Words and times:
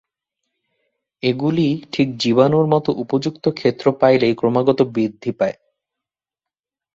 এগুলি 1.23 1.67
ঠিক 1.91 2.07
জীবাণুর 2.17 2.65
মত 2.67 2.85
উপযুক্ত 3.03 3.45
ক্ষেত্র 3.49 3.85
পাইলেই 3.99 4.33
ক্রমাগত 4.35 4.79
বৃদ্ধি 4.93 5.31
পায়। 5.39 5.57